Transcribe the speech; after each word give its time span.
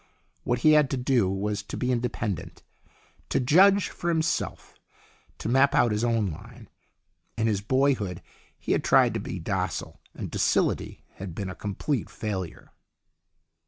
What 0.43 0.61
he 0.61 0.71
had 0.71 0.89
to 0.89 0.97
do 0.97 1.29
was 1.29 1.61
to 1.61 1.77
be 1.77 1.91
independent, 1.91 2.63
to 3.29 3.39
judge 3.39 3.89
for 3.89 4.09
himself, 4.09 4.73
to 5.37 5.47
map 5.47 5.75
out 5.75 5.91
his 5.91 6.03
own 6.03 6.31
line. 6.31 6.69
In 7.37 7.45
his 7.45 7.61
boyhood 7.61 8.23
he 8.57 8.71
had 8.71 8.83
tried 8.83 9.13
to 9.13 9.19
be 9.19 9.37
docile, 9.37 10.01
and 10.15 10.31
docility 10.31 11.05
had 11.17 11.35
been 11.35 11.51
a 11.51 11.55
complete 11.55 12.09
failure. 12.09 12.71